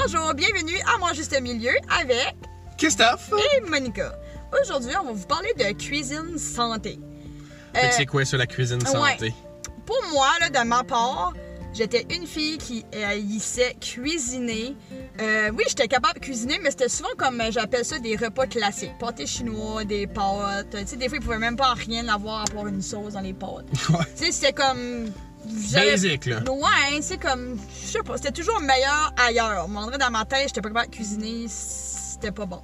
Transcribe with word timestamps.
Bonjour, 0.00 0.32
bienvenue 0.34 0.78
à 0.94 0.98
Mon 0.98 1.12
Juste 1.12 1.38
Milieu 1.40 1.72
avec 1.88 2.36
Christophe! 2.76 3.30
et 3.56 3.60
Monica. 3.62 4.12
Aujourd'hui, 4.62 4.92
on 5.00 5.06
va 5.06 5.12
vous 5.12 5.26
parler 5.26 5.52
de 5.58 5.72
cuisine 5.72 6.38
santé. 6.38 7.00
Euh, 7.76 7.80
c'est 7.90 8.06
quoi 8.06 8.24
ça, 8.24 8.36
la 8.36 8.46
cuisine 8.46 8.80
santé? 8.80 9.34
pour 9.86 9.98
moi, 10.12 10.28
là, 10.40 10.50
de 10.50 10.68
ma 10.68 10.84
part, 10.84 11.32
j'étais 11.72 12.06
une 12.14 12.26
fille 12.26 12.58
qui 12.58 12.84
haïssait 12.92 13.74
cuisiner. 13.80 14.76
Euh, 15.20 15.50
oui, 15.52 15.64
j'étais 15.66 15.88
capable 15.88 16.20
de 16.20 16.24
cuisiner, 16.24 16.60
mais 16.62 16.70
c'était 16.70 16.88
souvent 16.88 17.08
comme 17.16 17.40
euh, 17.40 17.50
j'appelle 17.50 17.84
ça 17.84 17.98
des 17.98 18.14
repas 18.14 18.46
classiques. 18.46 18.96
Pâté 19.00 19.26
chinois, 19.26 19.84
des 19.84 20.06
pâtes. 20.06 20.70
Tu 20.70 20.86
sais, 20.86 20.96
des 20.96 21.08
fois, 21.08 21.18
ils 21.18 21.24
pouvaient 21.24 21.38
même 21.38 21.56
pas 21.56 21.74
rien 21.74 22.06
avoir 22.08 22.44
à 22.56 22.68
une 22.68 22.82
sauce 22.82 23.14
dans 23.14 23.20
les 23.20 23.34
pâtes. 23.34 23.66
Ouais. 23.90 24.04
Tu 24.16 24.26
sais, 24.26 24.32
c'était 24.32 24.52
comme. 24.52 25.10
Basic, 25.72 26.26
là. 26.26 26.42
Ouais, 26.50 27.00
c'est 27.00 27.18
comme. 27.18 27.58
Je 27.82 27.86
sais 27.86 28.02
pas, 28.02 28.16
c'était 28.16 28.32
toujours 28.32 28.60
meilleur 28.60 29.14
ailleurs. 29.16 29.68
Mon 29.68 29.86
dans 29.86 30.10
ma 30.10 30.24
tête, 30.24 30.48
j'étais 30.48 30.60
pas 30.60 30.68
capable 30.68 30.90
de 30.90 30.96
cuisiner, 30.96 31.46
c'était 31.48 32.32
pas 32.32 32.46
bon. 32.46 32.62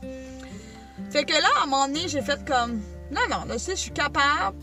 Fait 1.11 1.25
que 1.25 1.33
là, 1.33 1.49
à 1.61 1.63
un 1.63 1.67
moment 1.67 1.87
donné, 1.87 2.09
j'ai 2.09 2.23
fait 2.23 2.45
comme. 2.45 2.81
Non, 3.11 3.21
non, 3.31 3.45
là, 3.47 3.55
tu 3.55 3.61
sais, 3.61 3.73
je 3.73 3.81
suis 3.81 3.91
capable. 3.91 4.59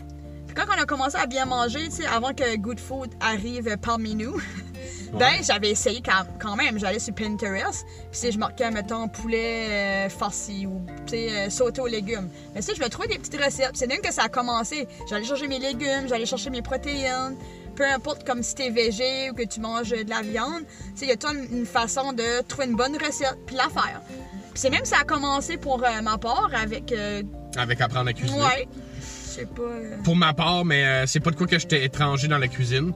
Puis 0.46 0.54
quand 0.54 0.64
on 0.68 0.80
a 0.80 0.84
commencé 0.84 1.16
à 1.16 1.26
bien 1.26 1.46
manger, 1.46 1.84
tu 1.86 2.02
sais, 2.02 2.06
avant 2.06 2.34
que 2.34 2.56
Good 2.56 2.78
Food 2.78 3.10
arrive 3.20 3.74
parmi 3.78 4.14
nous, 4.14 4.36
ben, 5.14 5.42
j'avais 5.42 5.70
essayé 5.70 6.02
quand, 6.02 6.56
même. 6.56 6.78
J'allais 6.78 6.98
sur 6.98 7.14
Pinterest, 7.14 7.86
puis 8.10 8.20
si 8.20 8.32
je 8.32 8.38
marquais, 8.38 8.70
mettons, 8.70 9.08
poulet 9.08 10.06
euh, 10.06 10.08
farci 10.10 10.66
ou, 10.66 10.84
tu 11.06 11.12
sais, 11.12 11.30
euh, 11.30 11.50
sauté 11.50 11.80
aux 11.80 11.86
légumes. 11.86 12.28
Mais 12.54 12.60
ça, 12.60 12.74
je 12.74 12.82
me 12.82 12.88
trouvais 12.88 13.08
des 13.08 13.18
petites 13.18 13.42
recettes. 13.42 13.72
C'est 13.74 13.86
là 13.86 13.96
que 13.96 14.12
ça 14.12 14.24
a 14.24 14.28
commencé. 14.28 14.86
J'allais 15.08 15.24
chercher 15.24 15.48
mes 15.48 15.58
légumes, 15.58 16.06
j'allais 16.06 16.26
chercher 16.26 16.50
mes 16.50 16.62
protéines. 16.62 17.36
Peu 17.76 17.84
importe 17.86 18.24
comme 18.26 18.42
si 18.42 18.54
t'es 18.54 18.70
végé 18.70 19.30
ou 19.30 19.34
que 19.34 19.42
tu 19.44 19.60
manges 19.60 19.90
de 19.90 20.08
la 20.10 20.22
viande, 20.22 20.62
il 21.00 21.08
y 21.08 21.10
a 21.12 21.16
toujours 21.16 21.36
une 21.52 21.66
façon 21.66 22.12
de 22.12 22.42
trouver 22.42 22.66
une 22.66 22.76
bonne 22.76 22.96
recette 22.96 23.38
puis 23.46 23.56
la 23.56 23.64
faire. 23.70 24.00
Puis 24.06 24.60
c'est 24.60 24.70
même 24.70 24.84
ça 24.84 24.96
a 25.00 25.04
commencé 25.04 25.56
pour 25.56 25.82
euh, 25.82 26.02
ma 26.02 26.18
part 26.18 26.50
avec 26.54 26.92
euh, 26.92 27.22
Avec 27.56 27.80
apprendre 27.80 28.10
à 28.10 28.12
cuisiner. 28.12 28.40
ouais, 28.42 28.68
je 29.00 29.06
sais 29.40 29.46
pas. 29.46 29.62
euh, 29.62 29.96
Pour 30.04 30.14
ma 30.16 30.34
part, 30.34 30.64
mais 30.66 31.06
c'est 31.06 31.20
pas 31.20 31.30
de 31.30 31.36
quoi 31.36 31.46
que 31.46 31.58
j'étais 31.58 31.84
étranger 31.84 32.28
dans 32.28 32.38
la 32.38 32.48
cuisine. 32.48 32.92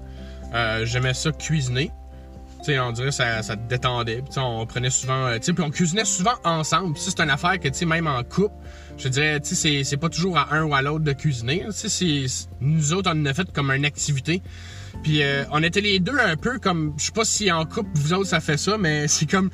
J'aimais 0.84 1.14
ça 1.14 1.32
cuisiner. 1.32 1.90
Tu 2.58 2.72
sais, 2.72 2.78
on 2.80 2.92
dirait 2.92 3.12
ça, 3.12 3.42
ça 3.42 3.56
te 3.56 3.68
détendait. 3.68 4.22
Puis, 4.22 4.32
tu 4.34 4.38
on 4.38 4.66
prenait 4.66 4.90
souvent. 4.90 5.26
euh, 5.26 5.38
tu 5.38 5.52
puis 5.54 5.62
on 5.64 5.70
cuisinait 5.70 6.04
souvent 6.04 6.34
ensemble. 6.44 6.94
Puis 6.94 7.02
c'est 7.06 7.20
une 7.20 7.30
affaire 7.30 7.58
que, 7.60 7.68
tu 7.68 7.74
sais, 7.74 7.84
même 7.86 8.06
en 8.06 8.22
couple, 8.24 8.54
je 8.98 9.08
dirais, 9.08 9.40
tu 9.40 9.54
sais, 9.54 9.84
c'est- 9.84 9.96
pas 9.96 10.08
toujours 10.08 10.36
à 10.38 10.54
un 10.54 10.64
ou 10.64 10.74
à 10.74 10.82
l'autre 10.82 11.04
de 11.04 11.12
cuisiner. 11.12 11.64
Tu 11.66 11.88
c'est- 11.88 12.28
c'est- 12.28 12.48
nous 12.60 12.92
autres, 12.92 13.10
on 13.14 13.20
en 13.20 13.26
a 13.26 13.34
fait 13.34 13.50
comme 13.52 13.70
une 13.70 13.84
activité. 13.84 14.42
Puis 15.02 15.22
euh, 15.22 15.44
on 15.52 15.62
était 15.62 15.82
les 15.82 15.98
deux 16.00 16.18
un 16.18 16.36
peu 16.36 16.58
comme. 16.58 16.94
Je 16.96 17.04
sais 17.06 17.12
pas 17.12 17.24
si 17.26 17.52
en 17.52 17.64
couple, 17.66 17.90
vous 17.94 18.14
autres, 18.14 18.28
ça 18.28 18.40
fait 18.40 18.56
ça, 18.56 18.78
mais 18.78 19.06
c'est 19.08 19.30
comme. 19.30 19.50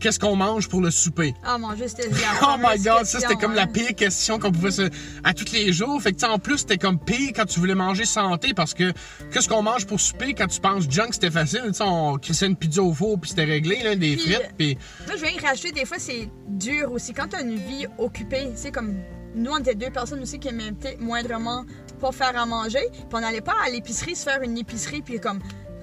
Qu'est-ce 0.00 0.18
qu'on 0.18 0.36
mange 0.36 0.68
pour 0.68 0.80
le 0.80 0.90
souper? 0.90 1.34
Ah 1.44 1.56
mon 1.58 1.72
dieu, 1.72 1.86
c'était 1.88 2.08
Oh 2.42 2.56
my 2.58 2.78
god, 2.82 3.04
ça 3.04 3.20
c'était 3.20 3.36
comme 3.36 3.54
la 3.54 3.66
pire 3.66 3.94
question 3.94 4.38
qu'on 4.38 4.52
pouvait 4.52 4.70
se. 4.70 4.90
à 5.22 5.32
tous 5.32 5.52
les 5.52 5.72
jours. 5.72 6.00
Fait 6.02 6.12
que, 6.12 6.16
tu 6.18 6.26
sais, 6.26 6.30
en 6.30 6.38
plus, 6.38 6.58
c'était 6.58 6.78
comme 6.78 6.98
pire 6.98 7.30
quand 7.34 7.46
tu 7.46 7.60
voulais 7.60 7.74
manger 7.74 8.04
santé 8.04 8.52
parce 8.54 8.74
que 8.74 8.92
qu'est-ce 9.32 9.48
qu'on 9.48 9.62
mange 9.62 9.86
pour 9.86 10.00
souper 10.00 10.34
quand 10.34 10.46
tu 10.46 10.60
penses 10.60 10.84
junk, 10.88 11.08
c'était 11.12 11.30
facile. 11.30 11.62
Tu 11.68 11.74
sais, 11.74 11.84
on 11.84 12.18
crissait 12.18 12.46
une 12.46 12.56
pizza 12.56 12.82
au 12.82 12.92
four 12.92 13.18
puis 13.18 13.30
c'était 13.30 13.44
réglé, 13.44 13.82
là, 13.82 13.94
des 13.94 14.16
frites. 14.16 14.50
Puis. 14.58 14.76
Moi, 15.06 15.16
je 15.16 15.22
viens 15.22 15.32
y 15.32 15.38
rajouter, 15.38 15.72
des 15.72 15.84
fois, 15.84 15.98
c'est 15.98 16.28
dur 16.48 16.92
aussi. 16.92 17.12
Quand 17.12 17.28
tu 17.28 17.36
as 17.36 17.42
une 17.42 17.56
vie 17.56 17.86
occupée, 17.98 18.50
c'est 18.56 18.70
comme 18.70 18.96
nous, 19.34 19.50
on 19.50 19.58
était 19.58 19.74
deux 19.74 19.90
personnes 19.90 20.22
aussi 20.22 20.38
qui 20.38 20.48
aimaient 20.48 20.72
peut-être 20.72 21.00
moindrement 21.00 21.64
pas 22.00 22.12
faire 22.12 22.38
à 22.38 22.46
manger. 22.46 22.86
Puis 22.92 23.08
on 23.12 23.20
n'allait 23.20 23.40
pas 23.40 23.54
à 23.64 23.70
l'épicerie 23.70 24.14
se 24.14 24.24
faire 24.24 24.42
une 24.42 24.56
épicerie, 24.58 25.02
puis 25.02 25.18
comme, 25.18 25.40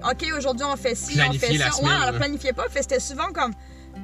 OK, 0.09 0.25
aujourd'hui, 0.37 0.65
on 0.65 0.75
fait 0.75 0.95
ci, 0.95 1.19
on 1.19 1.33
fait 1.33 1.57
ça. 1.57 1.71
semaine, 1.71 1.89
ouais, 1.89 1.95
on 1.95 1.99
là. 1.99 2.11
la 2.11 2.13
planifiait 2.13 2.53
pas. 2.53 2.67
Fait 2.69 2.81
c'était 2.81 2.99
souvent 2.99 3.31
comme 3.33 3.53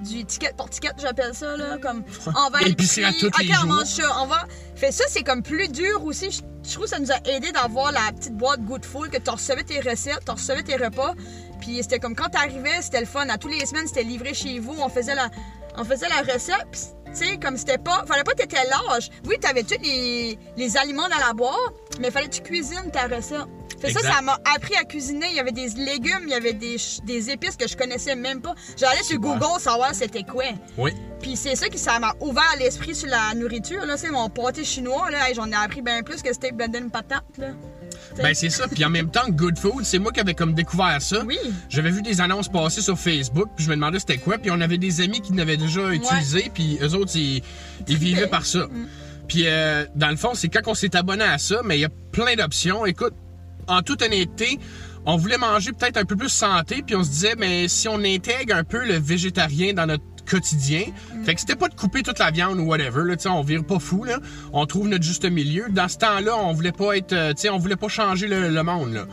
du 0.03 0.25
ticket 0.25 0.53
par 0.55 0.69
ticket, 0.69 0.91
j'appelle 0.99 1.33
ça, 1.33 1.57
là. 1.57 1.77
Comme, 1.81 2.03
on 2.27 2.49
va 2.49 2.59
à 2.59 2.61
Épicerie 2.67 3.03
à 3.05 3.09
l'épicerie, 3.11 3.19
tous 3.19 3.27
OK, 3.27 3.43
les 3.43 3.51
on 3.53 3.61
jours. 3.61 3.65
mange 3.65 3.85
ça. 3.87 4.21
On 4.21 4.25
va. 4.27 4.47
Fait 4.75 4.91
ça, 4.91 5.03
c'est 5.09 5.23
comme 5.23 5.41
plus 5.43 5.67
dur 5.69 6.03
aussi. 6.05 6.31
Je, 6.31 6.41
je 6.67 6.73
trouve 6.73 6.83
que 6.85 6.89
ça 6.91 6.99
nous 6.99 7.11
a 7.11 7.17
aidé 7.29 7.51
d'avoir 7.51 7.91
la 7.91 8.11
petite 8.15 8.35
boîte 8.35 8.61
Good 8.61 8.85
Food, 8.85 9.09
que 9.09 9.17
tu 9.17 9.29
recevais 9.29 9.63
tes 9.63 9.79
recettes, 9.79 10.23
tu 10.25 10.31
recevais 10.31 10.63
tes 10.63 10.75
repas. 10.75 11.13
Puis 11.59 11.77
c'était 11.81 11.99
comme 11.99 12.15
quand 12.15 12.29
t'arrivais, 12.29 12.81
c'était 12.81 12.99
le 12.99 13.05
fun. 13.07 13.27
À 13.29 13.37
tous 13.37 13.47
les 13.47 13.65
semaines, 13.65 13.87
c'était 13.87 14.03
livré 14.03 14.33
chez 14.33 14.59
vous. 14.59 14.75
On 14.79 14.89
faisait 14.89 15.15
la, 15.15 15.29
on 15.77 15.83
faisait 15.83 16.07
la 16.09 16.21
recette. 16.33 16.67
Puis, 16.71 16.81
tu 17.07 17.15
sais, 17.15 17.37
comme 17.37 17.57
c'était 17.57 17.77
pas. 17.79 18.03
Fallait 18.07 18.23
pas 18.23 18.33
que 18.33 18.37
t'étais 18.43 18.67
large. 18.69 19.09
Oui, 19.25 19.37
t'avais 19.39 19.63
tous 19.63 19.81
les, 19.81 20.37
les 20.55 20.77
aliments 20.77 21.09
dans 21.09 21.25
la 21.25 21.33
boîte, 21.33 21.55
mais 21.99 22.11
fallait 22.11 22.27
que 22.27 22.35
tu 22.35 22.41
cuisines 22.43 22.91
ta 22.91 23.07
recette. 23.07 23.47
Fait 23.79 23.91
ça, 23.91 23.99
Exact. 23.99 24.13
ça 24.15 24.21
m'a 24.21 24.39
appris 24.55 24.75
à 24.75 24.83
cuisiner. 24.83 25.27
Il 25.29 25.35
y 25.35 25.39
avait 25.39 25.51
des 25.51 25.69
légumes, 25.69 26.23
il 26.23 26.29
y 26.29 26.33
avait 26.33 26.53
des, 26.53 26.77
des 27.05 27.29
épices 27.29 27.55
que 27.55 27.67
je 27.67 27.77
connaissais 27.77 28.15
même 28.15 28.41
pas. 28.41 28.55
J'allais 28.77 29.03
sur. 29.03 29.19
Google 29.19 29.59
savoir 29.59 29.93
c'était 29.95 30.23
quoi. 30.23 30.43
Oui. 30.77 30.91
Puis 31.21 31.35
c'est 31.35 31.55
ça 31.55 31.69
qui 31.69 31.77
ça 31.79 31.97
m'a 31.99 32.13
ouvert 32.19 32.55
l'esprit 32.59 32.93
sur 32.93 33.09
la 33.09 33.33
nourriture. 33.35 33.85
Là, 33.85 33.97
c'est 33.97 34.11
mon 34.11 34.29
pâté 34.29 34.63
chinois. 34.63 35.09
Là, 35.09 35.19
j'en 35.35 35.49
ai 35.51 35.55
appris 35.55 35.81
bien 35.81 36.03
plus 36.03 36.21
que 36.21 36.31
steak 36.33 36.55
blendé 36.55 36.79
une 36.79 36.91
patate. 36.91 37.23
Là. 37.37 37.47
Ben 38.17 38.33
c'est 38.33 38.49
ça. 38.49 38.67
Puis 38.67 38.83
en 38.85 38.89
même 38.89 39.09
temps, 39.09 39.27
Good 39.29 39.57
Food, 39.57 39.83
c'est 39.83 39.99
moi 39.99 40.11
qui 40.11 40.19
avais 40.19 40.33
comme 40.33 40.53
découvert 40.53 41.01
ça. 41.01 41.23
Oui. 41.25 41.37
J'avais 41.69 41.89
vu 41.91 42.01
des 42.01 42.21
annonces 42.21 42.47
passer 42.49 42.81
sur 42.81 42.97
Facebook, 42.97 43.47
puis 43.55 43.65
je 43.65 43.69
me 43.69 43.75
demandais 43.75 43.99
c'était 43.99 44.17
quoi. 44.17 44.37
Puis 44.37 44.51
on 44.51 44.61
avait 44.61 44.77
des 44.77 45.01
amis 45.01 45.21
qui 45.21 45.33
l'avaient 45.33 45.57
déjà 45.57 45.91
utilisé, 45.91 46.51
puis 46.53 46.77
eux 46.81 46.93
autres, 46.93 47.15
ils, 47.15 47.41
ils 47.87 47.97
vivaient 47.97 48.27
par 48.27 48.45
ça. 48.45 48.67
Mm. 48.67 48.87
Puis 49.27 49.43
euh, 49.47 49.85
dans 49.95 50.09
le 50.09 50.15
fond, 50.15 50.33
c'est 50.35 50.47
quand 50.49 50.61
on 50.67 50.73
s'est 50.75 50.95
abonné 50.95 51.23
à 51.23 51.37
ça, 51.37 51.61
mais 51.63 51.77
il 51.77 51.81
y 51.81 51.85
a 51.85 51.89
plein 52.11 52.35
d'options. 52.35 52.85
Écoute, 52.85 53.13
en 53.67 53.81
toute 53.81 54.01
honnêteté, 54.01 54.59
on 55.05 55.15
voulait 55.15 55.37
manger 55.37 55.71
peut-être 55.71 55.97
un 55.97 56.05
peu 56.05 56.15
plus 56.15 56.29
santé, 56.29 56.83
puis 56.85 56.95
on 56.95 57.03
se 57.03 57.09
disait, 57.09 57.35
mais 57.37 57.67
si 57.67 57.87
on 57.87 58.03
intègre 58.03 58.55
un 58.55 58.63
peu 58.63 58.85
le 58.85 58.95
végétarien 58.95 59.73
dans 59.73 59.85
notre 59.85 60.03
quotidien, 60.29 60.83
fait 61.23 61.33
que 61.33 61.39
c'était 61.39 61.55
pas 61.55 61.69
de 61.69 61.75
couper 61.75 62.03
toute 62.03 62.19
la 62.19 62.31
viande 62.31 62.59
ou 62.59 62.63
whatever, 62.63 63.03
là, 63.05 63.15
on 63.31 63.41
vire 63.41 63.63
pas 63.63 63.79
fou, 63.79 64.03
là. 64.03 64.19
On 64.51 64.65
trouve 64.65 64.89
notre 64.89 65.05
juste 65.05 65.23
milieu. 65.23 65.67
Dans 65.69 65.87
ce 65.87 65.97
temps-là, 65.97 66.35
on 66.35 66.51
voulait 66.51 66.73
pas 66.73 66.97
être, 66.97 67.13
euh, 67.13 67.33
on 67.51 67.57
voulait 67.57 67.77
pas 67.77 67.87
changer 67.87 68.27
le, 68.27 68.49
le 68.49 68.63
monde, 68.63 68.93
là. 68.93 69.05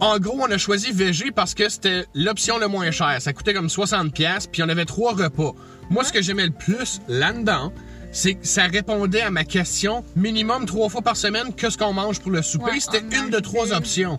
En 0.00 0.18
gros, 0.18 0.38
on 0.40 0.50
a 0.50 0.58
choisi 0.58 0.90
VG 0.90 1.30
parce 1.30 1.54
que 1.54 1.68
c'était 1.68 2.04
l'option 2.14 2.58
le 2.58 2.66
moins 2.66 2.90
chère. 2.90 3.16
Ça 3.20 3.32
coûtait 3.32 3.54
comme 3.54 3.68
60$, 3.68 4.10
pièces 4.10 4.46
puis 4.46 4.62
on 4.62 4.68
avait 4.68 4.84
trois 4.84 5.14
repas. 5.14 5.52
Moi, 5.90 6.02
ce 6.04 6.12
que 6.12 6.20
j'aimais 6.20 6.46
le 6.46 6.52
plus 6.52 7.00
là-dedans, 7.08 7.72
c'est 8.14 8.34
que 8.34 8.46
ça 8.46 8.64
répondait 8.64 9.20
à 9.22 9.30
ma 9.30 9.44
question 9.44 10.04
minimum 10.16 10.64
trois 10.66 10.88
fois 10.88 11.02
par 11.02 11.16
semaine, 11.16 11.52
qu'est-ce 11.54 11.76
qu'on 11.76 11.92
mange 11.92 12.20
pour 12.20 12.30
le 12.30 12.40
souper? 12.42 12.64
Ouais, 12.70 12.80
c'était 12.80 13.02
en 13.04 13.24
une 13.24 13.30
de 13.30 13.40
trois 13.40 13.72
options. 13.74 14.18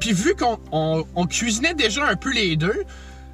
Puis 0.00 0.12
vu 0.12 0.34
qu'on 0.34 0.58
on- 0.72 1.04
on 1.14 1.26
cuisinait 1.26 1.74
déjà 1.74 2.06
un 2.06 2.16
peu 2.16 2.32
les 2.32 2.56
deux, 2.56 2.82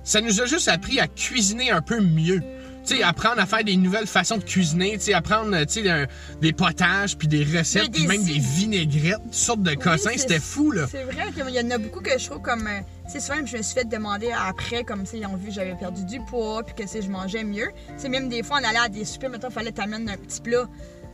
ça 0.05 0.21
nous 0.21 0.41
a 0.41 0.47
juste 0.47 0.69
appris 0.69 1.01
à 1.01 1.09
cuisiner 1.09 1.71
un 1.71 1.81
peu 1.81 2.01
mieux. 2.01 2.43
Tu 2.87 2.97
sais, 2.99 3.03
apprendre 3.03 3.41
à 3.41 3.47
faire 3.47 3.65
des 3.65 3.77
nouvelles 3.77 4.07
façons 4.07 4.37
de 4.37 4.45
cuisiner, 4.45 4.93
tu 4.93 5.05
sais, 5.07 5.13
apprendre, 5.15 5.57
tu 5.65 5.83
sais, 5.83 5.89
un- 5.91 6.07
des 6.41 6.53
potages, 6.53 7.17
puis 7.17 7.27
des 7.29 7.43
recettes, 7.45 7.85
Mais 7.85 7.89
puis 7.91 8.07
même 8.07 8.23
des 8.25 8.39
vinaigrettes, 8.39 9.21
toutes 9.25 9.35
sortes 9.35 9.63
de 9.63 9.75
cossins, 9.75 10.11
c'est- 10.13 10.19
c'était 10.19 10.39
fou, 10.41 10.71
là. 10.71 10.87
C'est 10.91 11.03
vrai 11.03 11.25
qu'il 11.33 11.49
y 11.55 11.61
en 11.61 11.71
a 11.71 11.79
beaucoup 11.79 12.01
que 12.01 12.17
je 12.19 12.27
trouve 12.27 12.43
comme. 12.43 12.67
euh, 12.67 12.81
C'est 13.09 13.21
souvent 13.21 13.39
que 13.41 13.47
je 13.47 13.57
me 13.57 13.63
suis 13.63 13.75
fait 13.75 13.89
demander 13.89 14.33
après, 14.33 14.83
comme 14.83 15.07
si 15.07 15.19
ils 15.19 15.27
ont 15.27 15.37
vu 15.37 15.47
que 15.49 15.53
j'avais 15.55 15.77
perdu 15.77 16.05
du 16.05 16.19
poids, 16.29 16.65
puis 16.65 16.75
que 16.75 16.89
si 16.91 17.03
je 17.03 17.09
mangeais 17.09 17.45
mieux. 17.45 17.69
C'est 17.97 18.09
même 18.09 18.29
des 18.29 18.43
fois, 18.43 18.59
on 18.61 18.65
allait 18.69 18.79
à 18.79 18.89
des 18.89 19.05
soupers, 19.05 19.31
maintenant, 19.31 19.49
il 19.49 19.55
fallait 19.55 19.71
t'amener 19.71 20.11
un 20.13 20.17
petit 20.17 20.41
plat. 20.41 20.69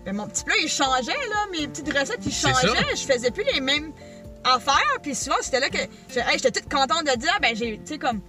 Ben, 0.06 0.16
mon 0.16 0.26
petit 0.26 0.42
plat, 0.42 0.54
il 0.62 0.68
changeait, 0.70 1.12
là. 1.12 1.36
Mes 1.52 1.68
petites 1.68 1.88
recettes, 1.92 2.20
ils 2.24 2.32
changeaient. 2.32 2.96
Je 2.96 3.12
faisais 3.12 3.30
plus 3.30 3.44
les 3.54 3.60
mêmes 3.60 3.92
affaires, 4.44 4.98
puis 5.02 5.14
souvent, 5.14 5.36
c'était 5.42 5.60
là 5.60 5.68
que. 5.68 5.76
hey, 5.78 5.88
J'étais 6.42 6.50
toute 6.62 6.72
contente 6.72 7.04
de 7.04 7.18
dire, 7.18 7.38
ben, 7.42 7.54
j'ai. 7.54 7.76
Tu 7.84 7.92
sais, 7.94 7.98
comme. 7.98 8.20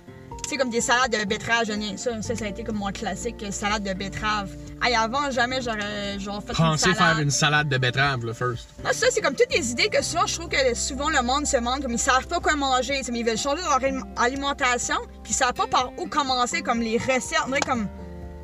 Tu 0.43 0.49
sais, 0.49 0.57
comme 0.57 0.69
des 0.69 0.81
salades 0.81 1.11
de 1.11 1.23
betterave, 1.23 1.63
je 1.67 1.97
ça, 1.97 2.21
ça, 2.21 2.35
ça 2.35 2.45
a 2.45 2.47
été 2.49 2.63
comme 2.65 2.75
mon 2.75 2.91
classique, 2.91 3.41
euh, 3.43 3.51
salade 3.51 3.83
de 3.83 3.93
betterave. 3.93 4.49
Hey, 4.83 4.93
avant, 4.93 5.31
jamais 5.31 5.61
j'aurais 5.61 6.19
genre 6.19 6.41
fait 6.43 6.49
une 6.51 6.55
Pensez 6.57 6.93
salade. 6.93 6.97
faire 6.97 7.19
une 7.19 7.31
salade 7.31 7.69
de 7.69 7.77
betterave, 7.77 8.25
là, 8.25 8.33
first. 8.33 8.67
Ah, 8.83 8.91
ça, 8.91 9.07
c'est 9.09 9.21
comme 9.21 9.35
toutes 9.35 9.49
des 9.49 9.71
idées 9.71 9.87
que 9.87 10.03
souvent, 10.03 10.27
je 10.27 10.35
trouve 10.35 10.49
que 10.49 10.73
souvent 10.75 11.09
le 11.09 11.21
monde 11.21 11.47
se 11.47 11.55
demande, 11.55 11.81
comme 11.81 11.93
ils 11.93 11.97
savent 11.99 12.27
pas 12.27 12.41
quoi 12.41 12.55
manger. 12.57 13.01
mais 13.09 13.19
Ils 13.19 13.25
veulent 13.25 13.37
changer 13.37 13.61
leur 13.63 13.79
alim- 13.79 14.03
alimentation, 14.17 14.97
puis 15.23 15.31
ils 15.31 15.35
savent 15.35 15.53
pas 15.53 15.67
par 15.67 15.91
où 15.97 16.07
commencer, 16.07 16.61
comme 16.61 16.81
les 16.81 16.97
recettes. 16.97 17.39
On 17.45 17.47
dirait 17.47 17.61
comme. 17.61 17.87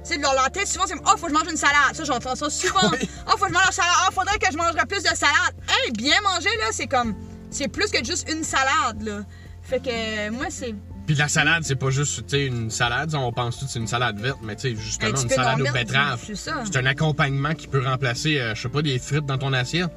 Tu 0.06 0.14
sais, 0.14 0.18
dans 0.18 0.32
leur 0.32 0.50
tête, 0.50 0.68
souvent, 0.68 0.86
c'est 0.88 0.94
comme, 0.96 1.06
oh, 1.06 1.18
faut 1.18 1.26
que 1.28 1.34
je 1.34 1.38
mange 1.38 1.50
une 1.52 1.58
salade. 1.58 1.94
Ça, 1.94 2.06
j'entends 2.06 2.36
ça 2.36 2.50
souvent. 2.50 2.80
Oui. 2.94 3.10
Oh, 3.28 3.32
faut 3.38 3.46
que 3.46 3.50
je 3.50 3.54
mange 3.54 3.66
une 3.68 3.74
salade. 3.74 3.92
Oh, 4.08 4.12
faudrait 4.14 4.40
que 4.40 4.50
je 4.50 4.58
mangerais 4.58 4.86
plus 4.86 5.04
de 5.04 5.10
salade. 5.10 5.54
Hey, 5.68 5.92
bien 5.92 6.16
manger, 6.22 6.50
là, 6.60 6.68
c'est 6.72 6.88
comme. 6.88 7.14
C'est 7.52 7.68
plus 7.68 7.92
que 7.92 8.04
juste 8.06 8.32
une 8.32 8.46
salade, 8.46 9.02
là. 9.02 9.20
Fait 9.64 9.80
que, 9.82 10.30
moi, 10.30 10.46
c'est. 10.50 10.74
Puis 11.10 11.18
la 11.18 11.28
salade, 11.28 11.64
c'est 11.66 11.76
pas 11.76 11.90
juste 11.90 12.34
une 12.34 12.70
salade. 12.70 13.16
On 13.16 13.32
pense 13.32 13.58
tout 13.58 13.66
que 13.66 13.72
c'est 13.72 13.80
une 13.80 13.88
salade 13.88 14.20
verte, 14.20 14.38
mais 14.44 14.56
tu 14.56 14.62
sais, 14.62 14.76
justement, 14.76 15.12
petit 15.12 15.24
une 15.24 15.30
salade 15.32 15.60
aux 15.60 15.74
betteraves. 15.74 16.24
c'est 16.36 16.78
un 16.78 16.86
accompagnement 16.86 17.56
qui 17.56 17.68
peut 17.68 17.84
remplacer, 17.84 18.40
euh, 18.40 18.54
je 18.54 18.62
sais 18.62 18.70
pas, 18.70 18.84
des 18.84 19.00
frites 19.00 19.26
dans 19.26 19.40
ton 19.40 19.52
assiette. 19.52 19.90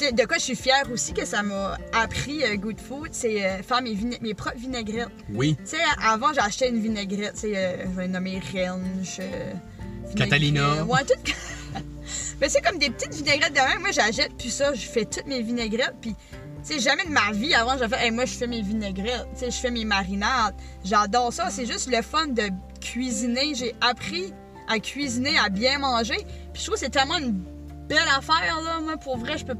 De 0.00 0.24
quoi 0.24 0.36
je 0.36 0.42
suis 0.44 0.54
fière 0.54 0.84
aussi 0.92 1.14
que 1.14 1.26
ça 1.26 1.42
m'a 1.42 1.76
appris 1.92 2.44
euh, 2.44 2.54
Good 2.54 2.78
Food, 2.78 3.08
c'est 3.10 3.44
euh, 3.44 3.62
faire 3.64 3.82
mes, 3.82 4.34
propres 4.34 4.56
vinaigrettes. 4.56 5.08
Oui. 5.34 5.56
Tu 5.64 5.70
sais, 5.70 5.82
avant, 6.00 6.32
j'achetais 6.32 6.68
une 6.68 6.80
vinaigrette, 6.80 7.34
tu 7.34 7.40
sais, 7.40 7.80
je 7.82 7.96
vais 7.96 8.06
nommer 8.06 8.38
vinaigrette. 8.38 8.78
Catalina. 10.14 10.84
Ouais, 10.84 11.00
tout. 11.04 11.32
Mais 12.40 12.48
c'est 12.48 12.60
comme 12.60 12.78
des 12.78 12.90
petites 12.90 13.14
vinaigrettes 13.14 13.52
de 13.52 13.58
même. 13.58 13.80
Moi, 13.80 13.90
j'achète 13.90 14.30
puis 14.38 14.50
ça, 14.50 14.74
je 14.74 14.86
fais 14.86 15.06
toutes 15.06 15.26
mes 15.26 15.42
vinaigrettes, 15.42 15.96
puis 16.00 16.14
sais, 16.64 16.80
jamais 16.80 17.04
de 17.04 17.10
ma 17.10 17.32
vie 17.32 17.54
avant, 17.54 17.76
j'ai 17.78 17.88
fait, 17.88 18.04
hey, 18.04 18.10
moi, 18.10 18.24
je 18.24 18.32
fais 18.32 18.46
mes 18.46 18.62
vinaigrettes, 18.62 19.26
tu 19.34 19.40
sais, 19.40 19.50
je 19.50 19.56
fais 19.56 19.70
mes 19.70 19.84
marinades. 19.84 20.54
J'adore 20.84 21.32
ça. 21.32 21.50
C'est 21.50 21.66
juste 21.66 21.90
le 21.90 22.02
fun 22.02 22.28
de 22.28 22.50
cuisiner. 22.80 23.54
J'ai 23.54 23.74
appris 23.80 24.32
à 24.68 24.78
cuisiner, 24.78 25.38
à 25.38 25.48
bien 25.48 25.78
manger. 25.78 26.18
Puis 26.52 26.60
je 26.60 26.64
trouve 26.64 26.74
que 26.74 26.80
c'est 26.80 26.90
tellement 26.90 27.18
une 27.18 27.42
belle 27.88 27.98
affaire, 28.16 28.60
là. 28.64 28.80
Moi, 28.80 28.96
pour 28.96 29.18
vrai, 29.18 29.38
je 29.38 29.44
peux. 29.44 29.56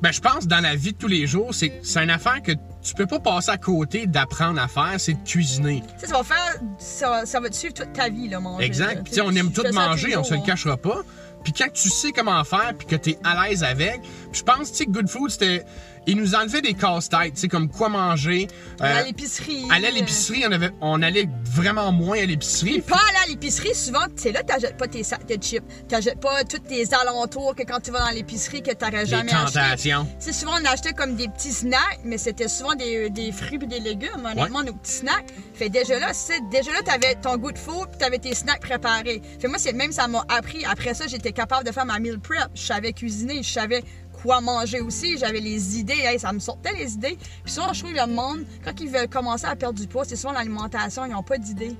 Ben, 0.00 0.12
je 0.12 0.20
pense 0.20 0.48
dans 0.48 0.60
la 0.60 0.74
vie 0.74 0.92
de 0.92 0.98
tous 0.98 1.08
les 1.08 1.26
jours, 1.28 1.54
c'est 1.54 1.80
c'est 1.84 2.02
une 2.02 2.10
affaire 2.10 2.42
que 2.42 2.52
tu 2.82 2.94
peux 2.94 3.06
pas 3.06 3.20
passer 3.20 3.50
à 3.50 3.56
côté 3.56 4.08
d'apprendre 4.08 4.60
à 4.60 4.66
faire, 4.66 4.94
c'est 4.98 5.12
de 5.12 5.24
cuisiner. 5.24 5.82
Tu 5.94 6.00
sais, 6.00 6.06
ça 6.08 6.18
va 6.18 6.24
faire. 6.24 6.60
Ça, 6.78 7.24
ça 7.24 7.38
va 7.38 7.48
te 7.48 7.54
suivre 7.54 7.74
toute 7.74 7.92
ta 7.92 8.08
vie, 8.08 8.28
là, 8.28 8.40
manger. 8.40 8.64
Exact. 8.64 9.04
Puis, 9.04 9.20
on 9.20 9.30
aime 9.30 9.52
tout 9.52 9.62
manger, 9.72 10.16
on 10.16 10.24
se 10.24 10.34
le 10.34 10.40
hein. 10.40 10.44
cachera 10.44 10.76
pas. 10.76 11.02
Puis 11.42 11.52
quand 11.52 11.72
tu 11.72 11.88
sais 11.88 12.12
comment 12.12 12.42
faire, 12.44 12.72
puis 12.76 12.86
que 12.86 12.96
tu 12.96 13.10
es 13.10 13.18
à 13.24 13.48
l'aise 13.48 13.62
avec, 13.62 14.00
je 14.32 14.42
pense, 14.42 14.70
que 14.70 14.84
Good 14.84 15.08
Food, 15.08 15.30
c'était. 15.30 15.64
Ils 16.06 16.16
nous 16.16 16.34
enlevaient 16.34 16.62
des 16.62 16.74
casse-têtes, 16.74 17.34
tu 17.34 17.40
sais, 17.42 17.48
comme 17.48 17.68
quoi 17.68 17.88
manger. 17.88 18.48
Aller 18.80 18.92
euh, 18.92 19.00
à 19.00 19.02
l'épicerie. 19.04 19.64
aller 19.70 19.86
à 19.86 19.90
l'épicerie, 19.90 20.44
on, 20.46 20.52
avait, 20.52 20.70
on 20.80 21.00
allait 21.00 21.28
vraiment 21.44 21.92
moins 21.92 22.18
à 22.18 22.24
l'épicerie. 22.26 22.80
Pas 22.80 22.96
aller 22.96 23.18
à 23.24 23.28
l'épicerie, 23.28 23.74
souvent, 23.74 24.04
tu 24.16 24.22
sais, 24.22 24.32
là, 24.32 24.42
t'achètes 24.42 24.76
pas 24.76 24.88
tes 24.88 25.04
sacs 25.04 25.26
de 25.28 25.40
chips. 25.40 25.62
T'achètes 25.88 26.20
pas 26.20 26.42
tous 26.44 26.58
tes 26.58 26.92
alentours 26.92 27.54
que 27.54 27.62
quand 27.62 27.80
tu 27.80 27.92
vas 27.92 28.00
dans 28.00 28.14
l'épicerie 28.14 28.62
que 28.62 28.72
t'aurais 28.72 29.06
jamais 29.06 29.32
acheté. 29.32 29.60
tentations. 29.60 30.08
C'est 30.18 30.32
souvent, 30.32 30.54
on 30.60 30.64
achetait 30.64 30.92
comme 30.92 31.14
des 31.14 31.28
petits 31.28 31.52
snacks, 31.52 32.00
mais 32.04 32.18
c'était 32.18 32.48
souvent 32.48 32.74
des, 32.74 33.08
des 33.10 33.30
fruits 33.30 33.60
et 33.62 33.66
des 33.66 33.80
légumes, 33.80 34.26
honnêtement, 34.28 34.62
nos 34.64 34.72
petits 34.72 34.92
snacks. 34.92 35.32
Fait 35.54 35.68
déjà 35.68 35.98
là, 36.00 36.12
c'est 36.12 36.40
déjà 36.50 36.72
là, 36.72 36.80
t'avais 36.84 37.14
ton 37.14 37.36
goût 37.36 37.52
de 37.52 37.58
food 37.58 37.88
puis 37.90 37.98
t'avais 37.98 38.18
tes 38.18 38.34
snacks 38.34 38.60
préparés. 38.60 39.22
Fait 39.40 39.48
moi, 39.48 39.58
c'est 39.58 39.72
même 39.72 39.92
ça 39.92 40.08
m'a 40.08 40.24
appris. 40.28 40.64
Après 40.64 40.94
ça, 40.94 41.06
j'étais 41.06 41.32
capable 41.32 41.64
de 41.66 41.72
faire 41.72 41.86
ma 41.86 41.98
meal 41.98 42.18
prep. 42.18 42.48
Je 42.54 42.62
savais 42.62 42.92
cuisiner, 42.92 43.42
je 43.42 43.52
savais 43.52 43.84
quoi 44.22 44.40
manger 44.40 44.80
aussi. 44.80 45.18
J'avais 45.18 45.40
les 45.40 45.78
idées. 45.78 45.98
Hey, 46.04 46.18
ça 46.18 46.32
me 46.32 46.38
sortait 46.38 46.72
les 46.78 46.92
idées. 46.94 47.18
Puis 47.44 47.52
souvent, 47.52 47.72
je 47.72 47.80
trouve 47.82 47.94
le 47.94 48.06
monde, 48.06 48.44
quand 48.64 48.72
ils 48.80 48.88
veulent 48.88 49.08
commencer 49.08 49.46
à 49.46 49.56
perdre 49.56 49.78
du 49.80 49.86
poids, 49.86 50.04
c'est 50.04 50.16
souvent 50.16 50.32
l'alimentation, 50.32 51.04
ils 51.04 51.12
n'ont 51.12 51.22
pas 51.22 51.38
d'idées. 51.38 51.74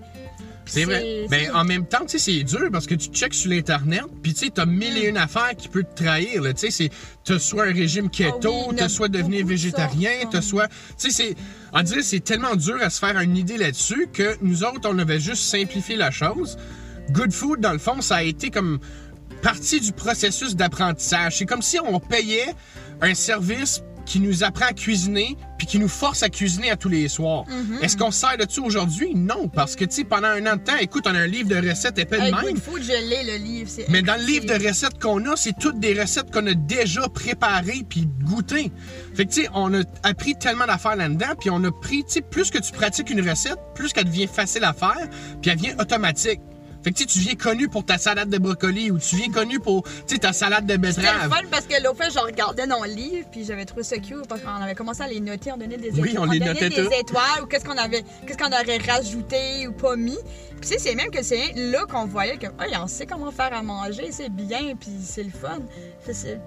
C'est 0.65 0.85
vrai. 0.85 1.27
Mais 1.29 1.47
c'est- 1.47 1.50
en 1.50 1.65
même 1.65 1.87
temps, 1.87 2.03
tu 2.06 2.19
sais, 2.19 2.39
c'est 2.39 2.44
dur 2.44 2.69
parce 2.71 2.87
que 2.87 2.94
tu 2.94 3.09
checkes 3.11 3.35
sur 3.35 3.50
l'Internet, 3.50 4.05
puis 4.23 4.33
tu 4.33 4.44
sais, 4.47 4.50
t'as 4.55 4.65
mille 4.65 4.94
Mm. 4.94 4.97
et 4.99 5.06
une 5.09 5.17
affaires 5.17 5.56
qui 5.59 5.67
peuvent 5.69 5.83
te 5.94 6.05
trahir. 6.05 6.41
Tu 6.43 6.50
sais, 6.56 6.71
c'est 6.71 6.91
t'as 7.25 7.41
soit 7.41 7.65
un 7.65 7.73
régime 7.73 8.09
keto, 8.09 8.53
Ah 8.53 8.67
oui, 8.71 8.77
t'as 8.77 8.89
soit 8.89 9.09
devenir 9.09 9.44
végétarien, 9.44 10.11
t'as 10.31 10.41
soit. 10.41 10.69
Tu 10.99 11.11
sais, 11.11 11.11
c'est. 11.11 11.35
On 11.73 11.83
dirait 11.83 12.03
c'est 12.03 12.21
tellement 12.21 12.55
dur 12.55 12.77
à 12.81 12.91
se 12.91 13.00
faire 13.00 13.19
une 13.19 13.37
idée 13.37 13.56
là-dessus 13.56 14.06
que 14.12 14.37
nous 14.41 14.62
autres, 14.62 14.89
on 14.89 14.99
avait 15.00 15.19
juste 15.21 15.43
simplifié 15.43 15.97
la 15.97 16.12
chose. 16.12 16.56
Good 17.11 17.33
Food, 17.33 17.61
dans 17.61 17.73
le 17.73 17.79
fond, 17.79 18.00
ça 18.00 18.17
a 18.17 18.23
été 18.23 18.50
comme 18.50 18.79
partie 19.43 19.81
du 19.81 19.93
processus 19.93 20.56
d'apprentissage. 20.56 21.39
C'est 21.39 21.47
comme 21.47 21.62
si 21.62 21.79
on 21.81 22.00
payait 22.00 22.55
un 23.00 23.15
service 23.15 23.83
qui 24.05 24.21
nous 24.21 24.43
apprend 24.44 24.67
à 24.67 24.73
cuisiner 24.73 25.37
puis 25.59 25.67
qui 25.67 25.79
nous 25.79 25.89
force 25.89 26.23
à 26.23 26.29
cuisiner 26.29 26.71
à 26.71 26.77
tous 26.77 26.89
les 26.89 27.09
soirs. 27.09 27.44
Mm-hmm. 27.44 27.85
Est-ce 27.85 27.97
qu'on 27.97 28.11
se 28.11 28.21
sert 28.21 28.37
de 28.37 28.50
ça 28.50 28.61
aujourd'hui? 28.61 29.15
Non, 29.15 29.49
parce 29.49 29.77
que, 29.77 29.85
tu 29.85 29.97
sais, 29.97 30.05
pendant 30.05 30.29
un 30.29 30.44
an 30.47 30.56
de 30.56 30.62
temps, 30.62 30.77
écoute, 30.81 31.06
on 31.06 31.15
a 31.15 31.21
un 31.21 31.27
livre 31.27 31.49
de 31.49 31.69
recettes 31.69 31.99
épais 31.99 32.17
de 32.17 32.35
même. 32.35 32.55
Good 32.55 32.59
Food, 32.59 32.83
je 32.83 33.09
l'ai, 33.09 33.23
le 33.25 33.44
livre. 33.44 33.71
Mais 33.89 34.03
dans 34.03 34.17
le 34.17 34.27
livre 34.27 34.47
de 34.47 34.67
recettes 34.67 35.00
qu'on 35.00 35.25
a, 35.27 35.37
c'est 35.37 35.56
toutes 35.56 35.79
des 35.79 35.99
recettes 36.00 36.33
qu'on 36.33 36.47
a 36.49 36.55
déjà 36.55 37.09
préparées 37.09 37.85
puis 37.89 38.09
goûtées. 38.25 38.73
Fait 39.15 39.25
que, 39.25 39.33
tu 39.33 39.43
sais, 39.43 39.49
on 39.55 39.73
a 39.73 39.83
appris 40.03 40.35
tellement 40.35 40.67
d'affaires 40.67 40.97
là-dedans, 40.97 41.35
puis 41.39 41.50
on 41.50 41.62
a 41.62 41.71
pris, 41.71 42.05
tu 42.05 42.15
sais, 42.15 42.21
plus 42.23 42.50
que 42.50 42.59
tu 42.59 42.73
pratiques 42.73 43.11
une 43.11 43.29
recette, 43.29 43.59
plus 43.77 43.93
qu'elle 43.93 44.06
devient 44.06 44.27
facile 44.27 44.65
à 44.65 44.73
faire, 44.73 45.09
puis 45.41 45.50
elle 45.50 45.59
devient 45.59 45.75
automatique. 45.79 46.41
Fait 46.84 46.90
que, 46.93 47.05
tu 47.05 47.19
viens 47.20 47.34
connu 47.34 47.69
pour 47.69 47.84
ta 47.84 47.96
salade 47.99 48.29
de 48.29 48.38
brocoli 48.38 48.90
ou 48.90 48.99
tu 48.99 49.17
viens 49.17 49.31
connu 49.31 49.61
pour, 49.61 49.84
ta 50.20 50.32
salade 50.32 50.67
de 50.67 50.73
C'était 50.73 50.87
le 50.87 50.94
betterave. 51.08 51.31
fun 51.31 51.46
parce 51.50 51.67
que 51.67 51.82
l'autre 51.82 51.96
fois, 51.96 52.08
je 52.08 52.19
regardais 52.19 52.67
dans 52.67 52.82
le 52.84 52.90
livre, 52.90 53.26
puis 53.31 53.44
j'avais 53.44 53.64
trouvé 53.64 53.82
ça 53.82 53.96
cute 53.99 54.26
parce 54.29 54.40
qu'on 54.40 54.50
avait 54.50 54.75
commencé 54.75 55.02
à 55.02 55.08
les 55.08 55.20
noter, 55.20 55.52
on 55.52 55.56
donnait 55.56 55.76
des 55.79 55.90
Oui, 56.00 56.11
étoiles. 56.11 56.29
on 56.29 56.32
les 56.32 56.40
notait 56.40 56.69
des 56.70 56.75
tout. 56.84 56.90
étoiles 57.00 57.43
ou 57.43 57.46
qu'est-ce 57.46 57.64
qu'on 57.64 57.79
avait, 57.79 58.05
qu'est-ce 58.26 58.38
qu'on 58.38 58.46
aurait 58.52 58.79
rajouté 58.79 59.67
ou 59.69 59.73
pas 59.73 59.96
mis. 59.96 60.19
Puis 60.61 60.61
tu 60.62 60.69
sais, 60.69 60.79
c'est 60.79 60.94
même 60.94 61.11
que 61.11 61.23
c'est 61.23 61.52
là 61.56 61.84
qu'on 61.90 62.06
voyait 62.06 62.37
que, 62.37 62.46
oh, 62.46 62.64
on 62.82 62.87
sait 62.87 63.06
comment 63.06 63.31
faire 63.31 63.52
à 63.52 63.62
manger, 63.62 64.08
c'est 64.11 64.31
bien, 64.32 64.75
puis 64.79 64.90
c'est 65.05 65.25
le 65.25 65.31
fun. 65.31 65.58
C'est- 66.11 66.40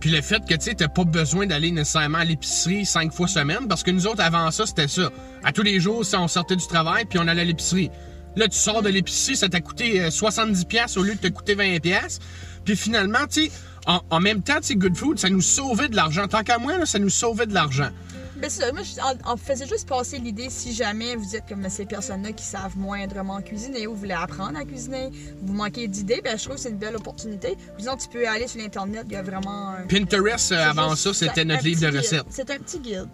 Puis 0.00 0.10
le 0.10 0.20
fait 0.22 0.40
que, 0.46 0.54
tu 0.54 0.60
sais, 0.60 0.74
t'as 0.74 0.88
pas 0.88 1.04
besoin 1.04 1.46
d'aller 1.46 1.70
nécessairement 1.70 2.18
à 2.18 2.24
l'épicerie 2.24 2.84
cinq 2.86 3.12
fois 3.12 3.26
semaine, 3.28 3.66
parce 3.68 3.82
que 3.82 3.90
nous 3.90 4.06
autres, 4.06 4.22
avant 4.22 4.50
ça, 4.50 4.66
c'était 4.66 4.88
ça. 4.88 5.10
À 5.42 5.52
tous 5.52 5.62
les 5.62 5.80
jours, 5.80 6.04
on 6.14 6.28
sortait 6.28 6.56
du 6.56 6.66
travail, 6.66 7.04
puis 7.06 7.18
on 7.18 7.26
allait 7.28 7.42
à 7.42 7.44
l'épicerie. 7.44 7.90
Là, 8.36 8.48
tu 8.48 8.58
sors 8.58 8.82
de 8.82 8.88
l'épicerie, 8.88 9.36
ça 9.36 9.48
t'a 9.48 9.60
coûté 9.60 10.00
euh, 10.02 10.08
70$ 10.08 10.64
piastres 10.66 10.98
au 10.98 11.02
lieu 11.02 11.14
de 11.14 11.20
te 11.20 11.28
coûter 11.28 11.54
20$. 11.54 11.80
piastres. 11.80 12.24
Puis 12.64 12.76
finalement, 12.76 13.26
tu 13.30 13.44
sais, 13.46 13.50
en, 13.86 14.00
en 14.10 14.20
même 14.20 14.42
temps, 14.42 14.56
tu 14.60 14.68
sais, 14.68 14.74
Good 14.76 14.96
Food, 14.96 15.18
ça 15.18 15.28
nous 15.28 15.40
sauvait 15.42 15.88
de 15.88 15.96
l'argent. 15.96 16.26
Tant 16.26 16.42
qu'à 16.42 16.58
moi, 16.58 16.78
là, 16.78 16.86
ça 16.86 16.98
nous 16.98 17.10
sauvait 17.10 17.46
de 17.46 17.54
l'argent. 17.54 17.90
Ben, 18.36 18.50
c'est 18.50 18.62
ça. 18.62 18.72
Moi, 18.72 18.82
je- 18.82 19.00
on, 19.26 19.32
on 19.34 19.36
faisait 19.36 19.66
juste 19.66 19.88
passer 19.88 20.18
l'idée 20.18 20.48
si 20.50 20.74
jamais 20.74 21.14
vous 21.14 21.36
êtes 21.36 21.46
comme 21.48 21.68
ces 21.68 21.86
personnes-là 21.86 22.32
qui 22.32 22.44
savent 22.44 22.76
moindrement 22.76 23.40
cuisiner 23.40 23.86
ou 23.86 23.92
vous 23.92 24.00
voulez 24.00 24.14
apprendre 24.14 24.58
à 24.58 24.64
cuisiner, 24.64 25.10
vous 25.40 25.52
manquez 25.52 25.86
d'idées, 25.86 26.20
ben, 26.24 26.36
je 26.36 26.42
trouve 26.44 26.56
que 26.56 26.60
c'est 26.62 26.70
une 26.70 26.78
belle 26.78 26.96
opportunité. 26.96 27.56
Disons, 27.78 27.96
tu 27.96 28.08
peux 28.08 28.26
aller 28.26 28.48
sur 28.48 28.60
l'Internet, 28.60 29.04
il 29.08 29.12
y 29.12 29.16
a 29.16 29.22
vraiment 29.22 29.68
un. 29.70 29.86
Pinterest, 29.86 30.50
euh, 30.50 30.68
avant 30.70 30.90
juste 30.90 31.02
ça, 31.04 31.14
c'était 31.14 31.44
notre 31.44 31.62
livre 31.64 31.80
de 31.82 31.90
guide. 31.90 31.98
recettes. 32.00 32.24
C'est 32.30 32.50
un 32.50 32.58
petit 32.58 32.80
guide. 32.80 33.08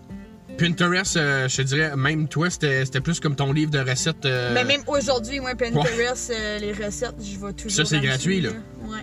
Pinterest, 0.61 1.17
euh, 1.17 1.49
je 1.49 1.57
te 1.57 1.63
dirais, 1.63 1.97
même 1.97 2.29
toi, 2.29 2.51
c'était 2.51 2.85
plus 3.03 3.19
comme 3.19 3.35
ton 3.35 3.53
livre 3.53 3.71
de 3.71 3.79
recettes. 3.79 4.27
euh, 4.27 4.53
Mais 4.53 4.65
même 4.65 4.83
aujourd'hui, 4.87 5.41
moi, 5.41 5.55
Pinterest, 5.55 6.31
euh, 6.31 6.59
les 6.59 6.73
recettes, 6.73 7.15
je 7.21 7.39
vais 7.45 7.53
toujours. 7.55 7.71
Ça, 7.73 7.85
c'est 7.85 8.01
gratuit, 8.01 8.41
là. 8.43 8.51
Ouais. 8.83 8.99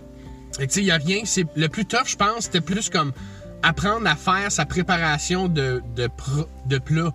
Fait 0.58 0.68
que, 0.68 0.72
tu 0.72 0.76
sais, 0.76 0.82
il 0.82 0.88
y 0.88 0.92
a 0.92 0.98
rien. 0.98 1.24
Le 1.56 1.68
plus 1.68 1.86
tough, 1.86 2.06
je 2.08 2.16
pense, 2.16 2.46
c'était 2.46 2.62
plus 2.62 2.90
comme 2.90 3.12
apprendre 3.64 4.08
à 4.08 4.16
faire 4.16 4.52
sa 4.52 4.66
préparation 4.66 5.48
de, 5.48 5.82
de, 5.96 6.08
pro- 6.08 6.48
de 6.68 6.78
plats. 6.78 7.14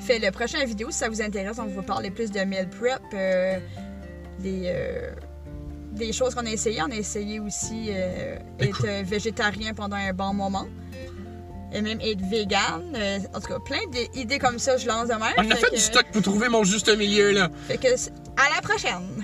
Fait 0.00 0.18
le 0.18 0.30
prochain 0.32 0.64
vidéo, 0.64 0.88
si 0.90 0.98
ça 0.98 1.08
vous 1.08 1.22
intéresse, 1.22 1.56
on 1.58 1.66
va 1.66 1.82
parler 1.82 2.10
plus 2.10 2.30
de 2.32 2.40
meal 2.40 2.68
prep, 2.68 3.00
euh, 3.14 3.58
des, 4.40 4.62
euh, 4.66 5.10
des 5.92 6.12
choses 6.12 6.34
qu'on 6.34 6.44
a 6.46 6.50
essayées. 6.50 6.82
On 6.82 6.90
a 6.90 6.96
essayé 6.96 7.38
aussi 7.40 7.86
euh, 7.90 8.36
être 8.58 8.86
végétarien 9.04 9.72
pendant 9.72 9.96
un 9.96 10.12
bon 10.12 10.34
moment. 10.34 10.66
Et 11.74 11.82
même 11.82 12.00
être 12.00 12.20
vegan. 12.30 12.94
Euh, 12.94 13.18
en 13.34 13.40
tout 13.40 13.48
cas, 13.48 13.58
plein 13.58 13.80
d'idées 14.14 14.38
comme 14.38 14.58
ça, 14.60 14.76
je 14.76 14.86
lance 14.86 15.08
de 15.08 15.14
même. 15.14 15.22
On 15.36 15.50
a 15.50 15.56
fait 15.56 15.70
que- 15.70 15.74
du 15.74 15.80
stock 15.80 16.06
pour 16.12 16.22
trouver 16.22 16.48
mon 16.48 16.62
juste 16.64 16.88
milieu, 16.96 17.32
là. 17.32 17.50
Fait 17.66 17.78
que, 17.78 17.88
à 17.88 18.54
la 18.54 18.62
prochaine! 18.62 19.23